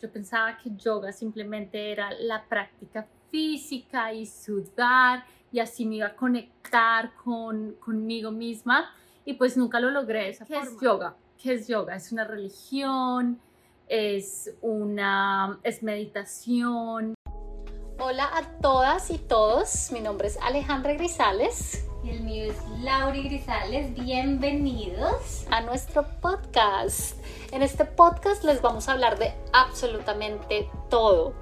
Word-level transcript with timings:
Yo 0.00 0.10
pensaba 0.10 0.56
que 0.56 0.70
yoga 0.76 1.12
simplemente 1.12 1.92
era 1.92 2.10
la 2.20 2.44
práctica 2.48 3.06
física 3.30 4.12
y 4.14 4.24
sudar 4.24 5.24
y 5.52 5.60
así 5.60 5.84
me 5.84 5.96
iba 5.96 6.06
a 6.06 6.16
conectar 6.16 7.14
con, 7.22 7.74
conmigo 7.74 8.30
misma 8.30 8.94
y 9.26 9.34
pues 9.34 9.58
nunca 9.58 9.78
lo 9.78 9.90
logré. 9.90 10.36
¿Qué 10.46 10.58
es 10.58 10.80
yoga? 10.80 11.16
¿Qué 11.36 11.54
es 11.54 11.68
yoga? 11.68 11.96
Es 11.96 12.12
una 12.12 12.24
religión, 12.24 13.40
es 13.88 14.54
una 14.62 15.58
es 15.62 15.82
meditación. 15.82 17.14
Hola 17.98 18.30
a 18.32 18.58
todas 18.62 19.10
y 19.10 19.18
todos, 19.18 19.90
mi 19.92 20.00
nombre 20.00 20.28
es 20.28 20.38
Alejandra 20.38 20.94
Grisales. 20.94 21.89
Y 22.02 22.10
el 22.10 22.20
mío 22.20 22.44
es 22.44 22.56
Lauri 22.82 23.24
Grisales. 23.24 23.92
Bienvenidos 23.94 25.44
a 25.50 25.60
nuestro 25.60 26.06
podcast. 26.22 27.16
En 27.52 27.62
este 27.62 27.84
podcast 27.84 28.42
les 28.42 28.62
vamos 28.62 28.88
a 28.88 28.92
hablar 28.92 29.18
de 29.18 29.34
absolutamente 29.52 30.70
todo. 30.88 31.34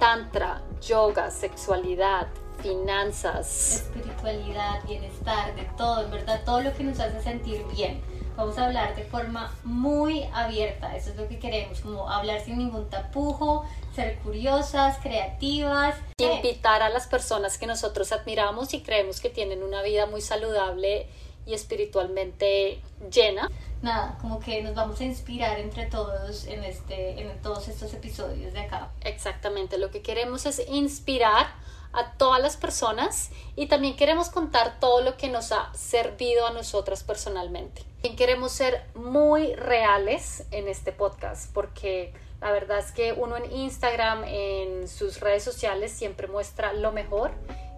Tantra, 0.00 0.62
yoga, 0.80 1.30
sexualidad, 1.30 2.26
finanzas, 2.60 3.84
espiritualidad, 3.86 4.82
bienestar, 4.84 5.54
de 5.54 5.62
todo, 5.76 6.04
en 6.04 6.10
verdad, 6.10 6.42
todo 6.44 6.60
lo 6.60 6.74
que 6.74 6.82
nos 6.82 6.98
hace 6.98 7.22
sentir 7.22 7.64
bien. 7.76 8.00
Vamos 8.40 8.56
a 8.56 8.64
hablar 8.64 8.96
de 8.96 9.04
forma 9.04 9.54
muy 9.64 10.24
abierta, 10.32 10.96
eso 10.96 11.10
es 11.10 11.16
lo 11.16 11.28
que 11.28 11.38
queremos, 11.38 11.80
como 11.80 12.08
hablar 12.08 12.40
sin 12.40 12.56
ningún 12.56 12.88
tapujo, 12.88 13.66
ser 13.94 14.16
curiosas, 14.20 14.96
creativas. 15.02 15.94
Invitar 16.16 16.82
a 16.82 16.88
las 16.88 17.06
personas 17.06 17.58
que 17.58 17.66
nosotros 17.66 18.12
admiramos 18.12 18.72
y 18.72 18.80
creemos 18.80 19.20
que 19.20 19.28
tienen 19.28 19.62
una 19.62 19.82
vida 19.82 20.06
muy 20.06 20.22
saludable 20.22 21.06
y 21.44 21.52
espiritualmente 21.52 22.80
llena. 23.12 23.50
Nada, 23.82 24.16
como 24.22 24.40
que 24.40 24.62
nos 24.62 24.74
vamos 24.74 24.98
a 25.02 25.04
inspirar 25.04 25.58
entre 25.58 25.84
todos 25.84 26.46
en, 26.46 26.64
este, 26.64 27.20
en 27.20 27.42
todos 27.42 27.68
estos 27.68 27.92
episodios 27.92 28.54
de 28.54 28.60
acá. 28.60 28.88
Exactamente, 29.02 29.76
lo 29.76 29.90
que 29.90 30.00
queremos 30.00 30.46
es 30.46 30.66
inspirar 30.70 31.46
a 31.92 32.12
todas 32.12 32.40
las 32.40 32.56
personas 32.56 33.30
y 33.56 33.66
también 33.66 33.96
queremos 33.96 34.28
contar 34.28 34.78
todo 34.80 35.00
lo 35.00 35.16
que 35.16 35.28
nos 35.28 35.52
ha 35.52 35.72
servido 35.74 36.46
a 36.46 36.52
nosotras 36.52 37.02
personalmente. 37.02 37.82
También 37.94 38.16
queremos 38.16 38.52
ser 38.52 38.84
muy 38.94 39.54
reales 39.54 40.44
en 40.50 40.68
este 40.68 40.92
podcast 40.92 41.52
porque 41.52 42.12
la 42.40 42.52
verdad 42.52 42.78
es 42.78 42.92
que 42.92 43.12
uno 43.12 43.36
en 43.36 43.52
Instagram, 43.52 44.24
en 44.24 44.88
sus 44.88 45.20
redes 45.20 45.42
sociales 45.42 45.92
siempre 45.92 46.26
muestra 46.26 46.72
lo 46.72 46.92
mejor 46.92 47.32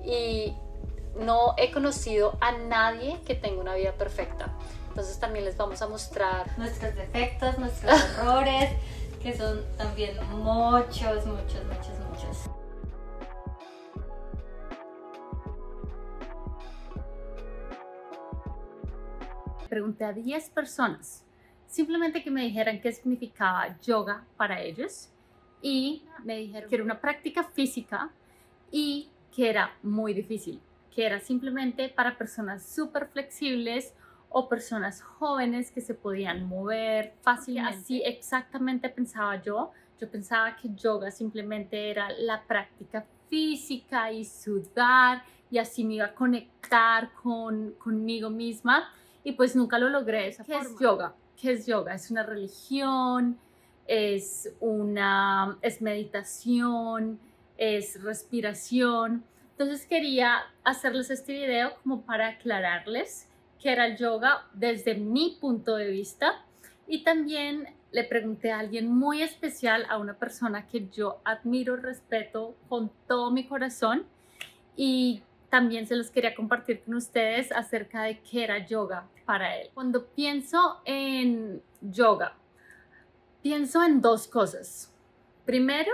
y 0.04 0.54
no 1.16 1.54
he 1.56 1.70
conocido 1.72 2.36
a 2.40 2.52
nadie 2.52 3.20
que 3.26 3.34
tenga 3.34 3.60
una 3.60 3.74
vida 3.74 3.92
perfecta. 3.92 4.50
Entonces 4.88 5.18
también 5.18 5.44
les 5.44 5.56
vamos 5.56 5.80
a 5.82 5.88
mostrar 5.88 6.46
nuestros 6.58 6.94
defectos, 6.94 7.58
nuestros 7.58 7.92
errores, 8.18 8.70
que 9.22 9.36
son 9.36 9.64
también 9.76 10.16
muchos, 10.30 11.26
muchos, 11.26 11.64
muchos, 11.64 11.98
muchos. 12.10 12.61
Pregunté 19.72 20.04
a 20.04 20.12
10 20.12 20.50
personas 20.50 21.24
simplemente 21.66 22.22
que 22.22 22.30
me 22.30 22.42
dijeran 22.42 22.78
qué 22.78 22.92
significaba 22.92 23.74
yoga 23.80 24.26
para 24.36 24.60
ellos 24.60 25.08
y 25.62 26.04
me 26.24 26.36
dijeron 26.36 26.68
que 26.68 26.74
era 26.74 26.84
una 26.84 27.00
práctica 27.00 27.42
física 27.42 28.10
y 28.70 29.08
que 29.34 29.48
era 29.48 29.74
muy 29.82 30.12
difícil, 30.12 30.60
que 30.94 31.06
era 31.06 31.18
simplemente 31.20 31.88
para 31.88 32.18
personas 32.18 32.66
súper 32.66 33.08
flexibles 33.08 33.94
o 34.28 34.46
personas 34.46 35.00
jóvenes 35.00 35.70
que 35.70 35.80
se 35.80 35.94
podían 35.94 36.44
mover 36.44 37.14
fácilmente. 37.22 37.78
Así 37.78 38.02
exactamente 38.04 38.90
pensaba 38.90 39.40
yo. 39.40 39.70
Yo 39.98 40.10
pensaba 40.10 40.54
que 40.56 40.68
yoga 40.74 41.10
simplemente 41.10 41.90
era 41.90 42.10
la 42.10 42.42
práctica 42.42 43.06
física 43.30 44.12
y 44.12 44.26
sudar 44.26 45.22
y 45.50 45.56
así 45.56 45.82
me 45.84 45.94
iba 45.94 46.06
a 46.06 46.14
conectar 46.14 47.14
con, 47.22 47.72
conmigo 47.78 48.28
misma 48.28 48.92
y 49.24 49.32
pues 49.32 49.54
nunca 49.56 49.78
lo 49.78 49.88
logré 49.88 50.28
esa 50.28 50.44
¿Qué 50.44 50.56
es 50.56 50.78
yoga? 50.78 51.14
¿Qué 51.40 51.52
es 51.52 51.66
yoga? 51.66 51.94
Es 51.94 52.10
una 52.10 52.22
religión, 52.22 53.38
es 53.86 54.52
una 54.60 55.58
es 55.62 55.82
meditación, 55.82 57.18
es 57.56 58.02
respiración. 58.02 59.24
Entonces 59.52 59.86
quería 59.86 60.40
hacerles 60.64 61.10
este 61.10 61.32
video 61.32 61.74
como 61.82 62.02
para 62.02 62.28
aclararles 62.28 63.28
qué 63.60 63.72
era 63.72 63.86
el 63.86 63.96
yoga 63.96 64.46
desde 64.54 64.94
mi 64.94 65.38
punto 65.40 65.76
de 65.76 65.88
vista 65.88 66.44
y 66.86 67.04
también 67.04 67.68
le 67.92 68.04
pregunté 68.04 68.50
a 68.50 68.58
alguien 68.58 68.88
muy 68.88 69.22
especial, 69.22 69.86
a 69.88 69.98
una 69.98 70.14
persona 70.14 70.66
que 70.66 70.88
yo 70.88 71.20
admiro, 71.24 71.76
respeto 71.76 72.56
con 72.68 72.90
todo 73.06 73.30
mi 73.30 73.46
corazón 73.46 74.06
y 74.76 75.22
también 75.52 75.86
se 75.86 75.96
los 75.96 76.10
quería 76.10 76.34
compartir 76.34 76.80
con 76.80 76.94
ustedes 76.94 77.52
acerca 77.52 78.04
de 78.04 78.20
qué 78.20 78.44
era 78.44 78.66
yoga 78.66 79.06
para 79.26 79.58
él. 79.58 79.68
Cuando 79.74 80.06
pienso 80.06 80.80
en 80.86 81.60
yoga, 81.82 82.38
pienso 83.42 83.84
en 83.84 84.00
dos 84.00 84.26
cosas. 84.26 84.90
Primero, 85.44 85.92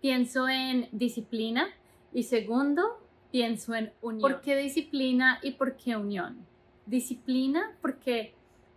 pienso 0.00 0.48
en 0.48 0.88
disciplina 0.90 1.68
y 2.14 2.22
segundo, 2.22 3.06
pienso 3.30 3.74
en 3.74 3.92
unión. 4.00 4.22
¿Por 4.22 4.40
qué 4.40 4.56
disciplina 4.56 5.38
y 5.42 5.50
por 5.50 5.76
qué 5.76 5.94
unión? 5.94 6.46
Disciplina 6.86 7.76
porque 7.82 8.34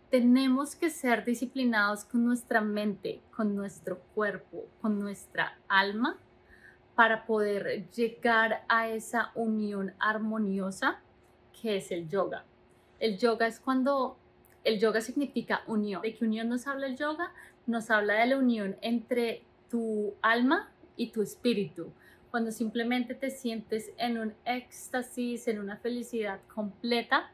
tenemos 0.10 0.76
que 0.76 0.90
ser 0.90 1.24
disciplinados 1.24 2.04
con 2.04 2.26
nuestra 2.26 2.60
mente, 2.60 3.22
con 3.34 3.56
nuestro 3.56 4.02
cuerpo, 4.14 4.68
con 4.82 5.00
nuestra 5.00 5.58
alma 5.70 6.20
para 6.96 7.25
poder 7.25 7.90
llegar 7.91 8.63
a 8.68 8.90
esa 8.90 9.31
unión 9.35 9.94
armoniosa 10.00 11.00
que 11.62 11.78
es 11.78 11.91
el 11.91 12.07
yoga. 12.09 12.46
El 13.00 13.18
yoga 13.18 13.47
es 13.47 13.59
cuando 13.59 14.18
el 14.63 14.79
yoga 14.79 15.02
significa 15.02 15.63
unión. 15.68 16.02
¿De 16.02 16.13
qué 16.13 16.25
unión 16.25 16.50
nos 16.50 16.68
habla 16.68 16.88
el 16.88 16.97
yoga? 16.97 17.31
Nos 17.66 17.90
habla 17.90 18.16
de 18.16 18.28
la 18.28 18.38
unión 18.38 18.78
entre 18.81 19.44
tu 19.69 20.13
alma 20.22 20.72
y 20.96 21.12
tu 21.12 21.22
espíritu. 21.22 21.91
Cuando 22.29 22.52
simplemente 22.52 23.16
te 23.16 23.29
sientes 23.29 23.91
en 23.97 24.18
un 24.18 24.34
éxtasis, 24.46 25.47
en 25.47 25.59
una 25.59 25.78
felicidad 25.78 26.40
completa 26.53 27.31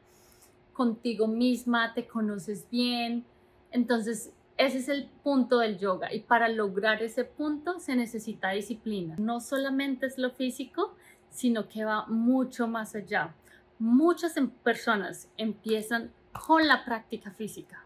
contigo 0.73 1.27
misma, 1.27 1.93
te 1.93 2.07
conoces 2.07 2.69
bien. 2.69 3.25
Entonces 3.71 4.31
ese 4.57 4.79
es 4.79 4.89
el 4.89 5.05
punto 5.23 5.59
del 5.59 5.77
yoga 5.77 6.11
y 6.11 6.21
para 6.21 6.49
lograr 6.49 7.03
ese 7.03 7.23
punto 7.23 7.79
se 7.79 7.95
necesita 7.95 8.49
disciplina. 8.49 9.15
No 9.19 9.39
solamente 9.39 10.07
es 10.07 10.17
lo 10.17 10.31
físico, 10.31 10.95
sino 11.29 11.69
que 11.69 11.85
va 11.85 12.05
mucho 12.07 12.67
más 12.67 12.95
allá. 12.95 13.35
Muchas 13.77 14.35
em, 14.37 14.49
personas 14.49 15.29
empiezan 15.37 16.11
con 16.47 16.67
la 16.67 16.83
práctica 16.85 17.31
física, 17.31 17.85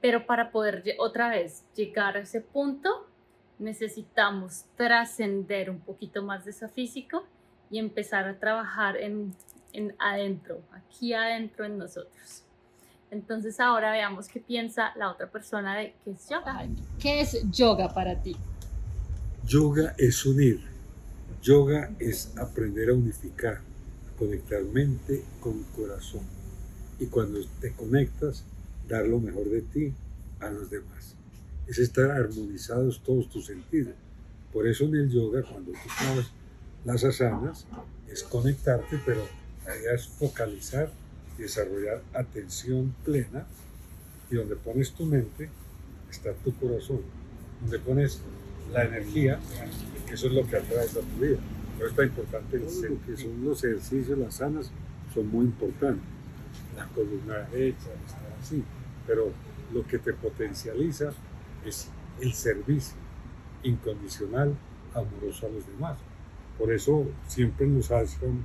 pero 0.00 0.26
para 0.26 0.52
poder 0.52 0.84
otra 0.98 1.28
vez 1.28 1.64
llegar 1.74 2.16
a 2.16 2.20
ese 2.20 2.40
punto 2.40 3.06
necesitamos 3.58 4.64
trascender 4.76 5.70
un 5.70 5.80
poquito 5.80 6.22
más 6.22 6.44
de 6.44 6.52
ese 6.52 6.68
físico 6.68 7.24
y 7.70 7.78
empezar 7.78 8.26
a 8.26 8.38
trabajar 8.38 8.96
en, 8.96 9.34
en 9.72 9.94
adentro, 9.98 10.62
aquí 10.72 11.12
adentro 11.14 11.64
en 11.64 11.78
nosotros. 11.78 12.44
Entonces 13.10 13.58
ahora 13.58 13.90
veamos 13.90 14.28
qué 14.28 14.40
piensa 14.40 14.92
la 14.96 15.10
otra 15.10 15.30
persona 15.30 15.76
de 15.76 15.94
qué 16.04 16.12
es 16.12 16.28
yoga. 16.28 16.68
¿Qué 17.00 17.20
es 17.20 17.50
yoga 17.50 17.92
para 17.92 18.22
ti? 18.22 18.36
Yoga 19.44 19.94
es 19.98 20.24
unir. 20.24 20.60
Yoga 21.42 21.90
es 21.98 22.36
aprender 22.36 22.90
a 22.90 22.94
unificar, 22.94 23.54
a 23.54 24.18
conectar 24.18 24.62
mente 24.62 25.24
con 25.40 25.64
corazón. 25.76 26.22
Y 27.00 27.06
cuando 27.06 27.40
te 27.60 27.72
conectas, 27.72 28.44
dar 28.86 29.06
lo 29.06 29.18
mejor 29.18 29.48
de 29.48 29.62
ti 29.62 29.92
a 30.40 30.50
los 30.50 30.70
demás. 30.70 31.16
Es 31.66 31.78
estar 31.78 32.10
armonizados 32.10 33.02
todos 33.02 33.28
tus 33.28 33.46
sentidos. 33.46 33.94
Por 34.52 34.68
eso 34.68 34.84
en 34.84 34.96
el 34.96 35.10
yoga, 35.10 35.42
cuando 35.42 35.72
tú 35.72 35.88
sabes 35.98 36.26
las 36.84 37.04
asanas, 37.04 37.66
es 38.08 38.22
conectarte, 38.22 39.00
pero 39.04 39.26
la 39.66 39.76
idea 39.76 39.94
es 39.94 40.06
focalizar 40.06 40.92
desarrollar 41.40 42.02
atención 42.14 42.94
plena 43.04 43.46
y 44.30 44.36
donde 44.36 44.56
pones 44.56 44.92
tu 44.92 45.04
mente 45.04 45.48
está 46.10 46.32
tu 46.32 46.54
corazón, 46.54 47.00
donde 47.62 47.78
pones 47.78 48.20
la 48.72 48.84
energía, 48.84 49.38
eso 50.12 50.26
es 50.26 50.32
lo 50.32 50.46
que 50.46 50.56
atraes 50.56 50.96
a 50.96 51.00
tu 51.00 51.20
vida. 51.20 51.38
Pero 51.76 51.90
está 51.90 52.04
importante 52.04 52.56
el 52.56 52.62
lo 52.64 53.06
que 53.06 53.16
son 53.16 53.44
los 53.44 53.64
ejercicios, 53.64 54.18
las 54.18 54.34
sanas, 54.34 54.70
son 55.14 55.28
muy 55.28 55.46
importantes. 55.46 56.04
La 56.76 56.86
columna 56.88 57.48
derecha, 57.50 57.88
estar 58.06 58.36
así. 58.40 58.62
Pero 59.06 59.32
lo 59.72 59.86
que 59.86 59.98
te 59.98 60.12
potencializa 60.12 61.12
es 61.64 61.88
el 62.20 62.32
servicio 62.34 62.94
incondicional, 63.62 64.54
amoroso 64.94 65.46
a 65.46 65.50
los 65.50 65.66
demás. 65.66 65.98
Por 66.58 66.72
eso 66.72 67.06
siempre 67.26 67.66
nos 67.66 67.90
hacen, 67.90 68.44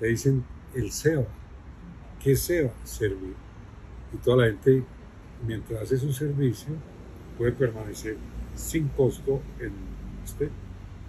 le 0.00 0.08
dicen 0.08 0.44
el 0.74 0.90
SEO, 0.90 1.26
¿Qué 2.22 2.36
se 2.36 2.64
va 2.64 2.70
a 2.70 2.86
servir? 2.86 3.34
Y 4.12 4.16
toda 4.18 4.44
la 4.44 4.52
gente, 4.52 4.84
mientras 5.46 5.82
hace 5.82 5.96
su 5.96 6.12
servicio, 6.12 6.74
puede 7.38 7.52
permanecer 7.52 8.16
sin 8.54 8.88
costo 8.88 9.40
en 9.58 9.72
este 10.22 10.50